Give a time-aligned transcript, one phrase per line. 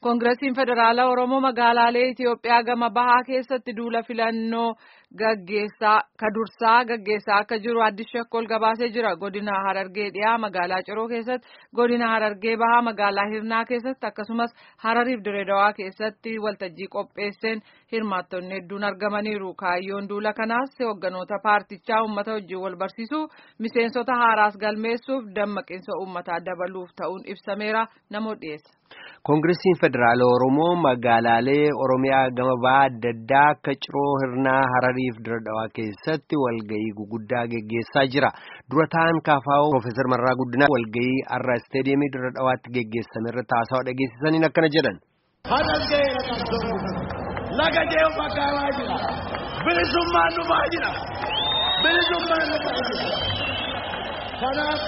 [0.00, 4.74] Koongiresiin Federaalaa Oromoo magaalaalee Itoophiyaa gama bahaa keessatti duula filannoo
[5.18, 9.16] gaggeessaa kadursaa gaggeessaa akka jiru Addis Shakkol gabaasee jira.
[9.16, 14.54] Godina Harargee dhiyaa magaalaa Ciroo keessatti, godina Harargee bahaa magaalaa Hirnaa keessatti akkasumas
[14.84, 19.54] Harariif Direedawaa keessatti waltajjii qopheesseen hirmaattonni hedduun argamaniiru.
[19.54, 26.90] Kaayyoon duula kanaas hoogganoota paartichaa uummata wajjin wal barsiisuu, miseensota haaraas galmeessuuf dammaqinsa uummataa dabaluuf
[26.96, 27.86] ta'uun ibsameera.
[28.10, 28.76] Namoota dhiyeessa.
[29.26, 34.62] Koongiresiin Federaala Oromoo magaalaalee Oromiyaa gama bahaa adda addaa akka Ciroo Hirnaa
[35.00, 38.30] Harariif Diradawaa keessatti walgahii guguddaa geggeessaa jira.
[38.70, 44.68] Dura ta'an kaafaa'oo Profeesar Marraa Guddinaa walgahii har'a isteediyeemii Diradawaatti geggeessame irratti haasawaa dhageessisaniin akkana
[44.76, 44.96] jedhan.
[47.60, 48.96] Laga deemu magaalaa jira.
[49.64, 50.90] Bilisummaan dhufaa jira.
[51.82, 53.08] Bilisummaan dhufaa jira.
[54.40, 54.80] Kanaaf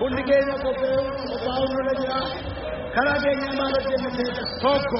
[0.00, 2.18] hundi keenya qophaa'uu nurra jira.
[2.94, 4.10] karaa keenya maal hojjenne
[4.62, 4.98] tokko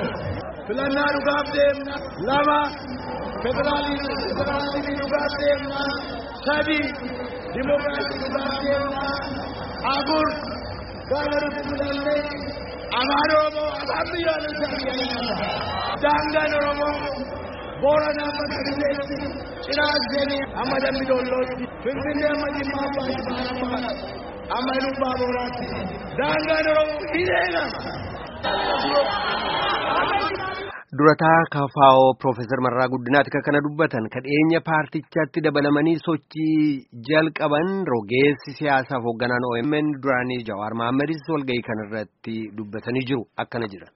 [0.66, 1.96] filannaa dhugaaf deemna
[2.28, 2.58] lama
[3.44, 5.82] federaalizimii dhugaaf deemna
[6.46, 6.78] sadi
[7.54, 9.04] dimokiraasii dhugaaf deemna
[9.94, 10.28] afur
[11.44, 12.20] nuti filannee
[13.00, 15.36] afaan oromoo afaan biyyaalessaa biyya
[16.04, 16.94] daangaan oromoo
[17.82, 19.18] booranaa amma kadileetti
[19.66, 23.92] cinaaseenii amma dambi dollootti finfinnee amma jimmaa abbaa
[24.58, 25.66] amma iluu baaboraatti
[26.20, 27.80] daangaan oromoo hidheegama.
[31.00, 39.06] Durataa kafaa'oo Profeesar Marraa Guddinaati kan kana dubbatan kadheenya paartichaatti dabalamanii sochii jalqaban rogeessi siyaasaaf
[39.08, 43.88] hoogganaan OMN duraanii Jawaar Mahammadis walgahii kanarratti dubbatanii jiru akkana jira.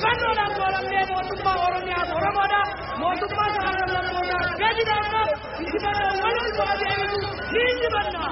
[0.00, 2.60] Injifannoodhaan booramnee mootummaa oromiyaaf oromoodha
[3.00, 5.20] mootummaa shamarran lammoodha gadi dhaabna
[5.64, 8.22] injifannoo waliin boodeebisu ni injifanna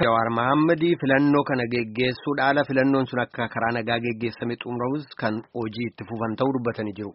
[0.00, 6.04] Jawaar Mahammadii filannoo kana geggeessuudhaala filannoon sun akka karaa nagaa geggeessame xumuramus kan hojii itti
[6.10, 7.12] fufan ta'uu dubbatanii jiru.